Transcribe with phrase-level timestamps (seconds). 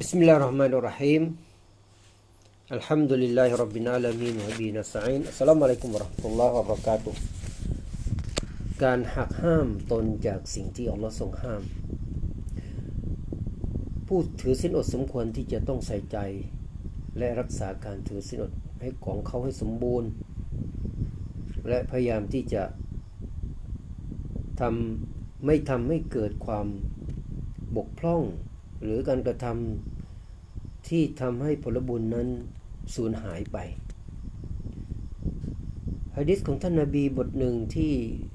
[0.00, 1.22] بسم الله الرحمن الرحيم
[2.76, 7.14] الحمد لله رب العالمين وبه نستعين السلام عليكم ورحمة الله وبركاته
[8.82, 11.62] การหักห้ามตนจากสิ่งที่อัลลอฮ์ทรงห้าม
[14.06, 16.18] ผู้ถือสินอดสมควรที่จะต้องใส่ใจ
[17.18, 20.08] และรักษาการถือสินอดให้ของเขาให้สมบูรณ์
[21.68, 22.62] และพยายามที่จะ
[24.60, 26.66] ทำไม่ทำให้เกิดความ
[27.76, 28.22] บกพร่อง
[28.83, 32.27] หรือการกระทำที่ทำให้ผลบุญนั้น
[32.95, 33.57] สูญหายไป
[36.19, 37.93] ฮะดิษของท่านนาบีบทหนึ่งที่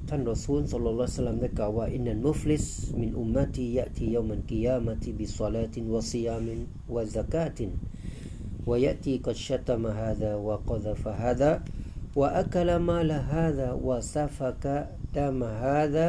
[0.08, 2.64] ท่านรอซูลصلى الله عليه وسلمได้กล่าวว่าإن المفلس
[3.00, 11.50] من أمتي يأتي يوم القيامة بصلاة وصيام وزكاة ويأتي قد شتم هذا وقذف هذا
[12.18, 14.76] วะอักลมาลฮาดาวะซะฟะกะ
[15.16, 16.08] ดามฮาดา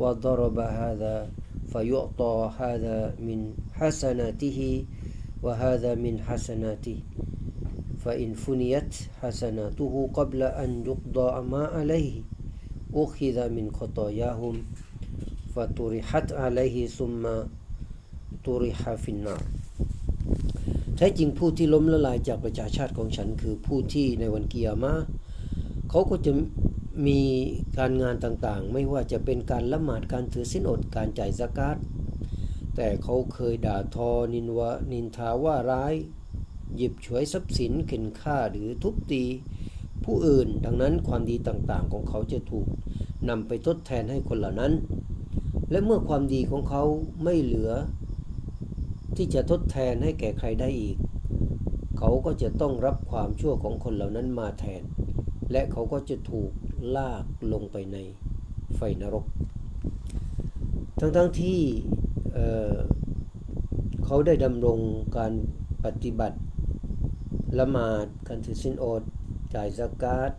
[0.00, 1.14] วะดรบฮาดา
[1.71, 4.85] فيعطى هذا من حسناته
[5.43, 6.99] وهذا من حسناته
[8.03, 12.21] فإن فنيت حسناته قبل أن يقضى ما عليه
[12.93, 14.55] أخذ من خطاياهم
[15.55, 17.23] فطرحت عليه ثم
[18.45, 19.43] طرح في النار
[20.97, 24.93] แท้จริงผู้ที่ล้มละลายจากประชาชาติของฉัน คือผู้ที่ในวันกิยามะ
[25.89, 26.31] เขาก็จะ
[27.06, 27.22] มี
[27.78, 31.76] การงานต่างๆ ไม่ว่าจะเป็นการละหมาดการถือสินอดการจ่ายสกาด
[32.76, 35.94] แต่เขาเคยด่าทอนินวะนินทาว่าร้าย
[36.76, 39.24] หยิบฉวยทรัพย์สินเข็นฆ่าหรือทุบตี
[40.04, 42.66] ผู้อื่นดังนั้นความดีต่างๆ ของเขาจะถูก
[43.28, 44.72] นำไปทดแทนให้คนเหล่านั้น
[45.70, 46.82] และเมื่อความดีของเขา
[47.24, 47.72] ไม่เหลือ
[49.16, 50.96] ที่จะทดแทนให้แก่ใครได้อีก
[51.98, 54.82] เขาก็จะต้องรับความชั่วของคนเหล่านั้นมาแทน
[55.52, 56.50] และเขาก็จะถูก
[56.96, 57.96] ลากลงไปใน
[58.76, 59.24] ไฟนรก
[61.00, 61.60] ทั้งๆทที่
[62.34, 64.78] เเขาได้ดำรง
[65.16, 65.32] การ
[65.84, 66.38] ปฏิบัติ
[67.58, 69.02] ละหมาดการถือสินอด
[69.54, 70.30] จ่ายสกาด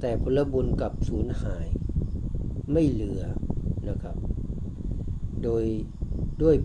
[0.00, 1.66] แต่ผลบุญกับสูญหาย
[2.72, 3.22] ไม่เหลือ
[3.88, 4.16] นะครับ
[5.42, 5.64] โดย
[6.42, 6.56] ด้วย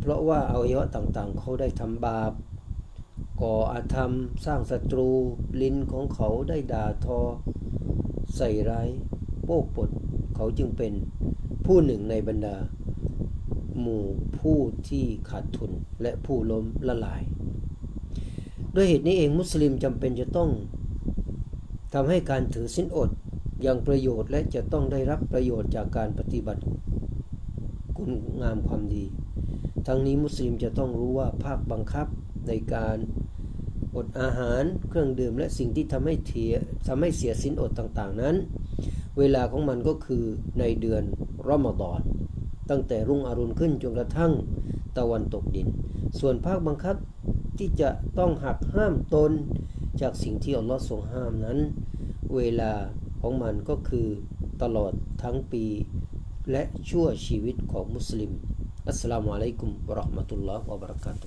[0.00, 2.32] เพราะว่าอวัยวะต่างๆ เขาได้ทำบาป
[3.40, 4.12] ก่ออาธรรม
[4.44, 5.08] สร้างศัตรู
[5.60, 7.20] ลิ้นของเขาได้ด่าทอ
[8.36, 8.88] ใส่ร้าย
[9.44, 9.90] โป้ปด
[10.36, 10.92] เขาจึงเป็น
[11.66, 12.56] ผู้หนึ่งในบรรดา
[13.80, 14.04] หมู่
[14.38, 14.58] ผู้
[14.88, 15.70] ที่ขาดทุน
[16.02, 17.22] และผู้ล้มละลาย
[18.74, 20.50] ด้วยเหตุนี้เองมุสลิมจำเป็นจะต้อง
[21.94, 23.10] ทำให้การถือสินอด
[23.62, 26.62] อย่างประโยชน์และจะต้องได้รับประโยชน์จากการปฏิบัติ
[27.96, 28.10] คุณ
[28.42, 29.04] งามความดี
[29.86, 32.06] ทั้งนี้มุสลิมจะต้องรู้ว่าภาคบังคับ
[32.48, 32.98] ในการ
[33.96, 36.54] อดอาหาร เครื่องดื่มและสิ่งที่ทำให้เทีย
[36.88, 38.36] ทำให้เสียสินอดต่างๆนั้น
[39.18, 40.24] เวลาของมันก็คือ
[40.58, 41.02] ในเดือน
[41.48, 42.00] รอมฎอน
[42.70, 44.32] ตั้งแต่รุ่งอรุณขึ้นจนกระทั่ง
[44.98, 45.68] ตะวันตกดิน
[46.18, 46.96] ส่วนภาคบังคับ
[47.58, 49.32] ที่จะต้องหักห้ามตน
[50.00, 51.58] จากสิ่งที่อัลลอฮ์ทรงห้ามนั้น
[52.36, 52.72] เวลา
[53.20, 54.06] ของมันก็คือ
[54.62, 54.92] ตลอด
[55.22, 55.64] ทั้งปี
[56.50, 58.32] และชั่วชีวิตของมุสลิม
[58.88, 61.26] อัสสลามุอะลัยกุมวะราะห์มะตุลลอฮ์วะบราะกาตุ